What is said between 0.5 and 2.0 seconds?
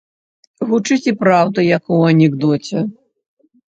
Гучыць і праўда, як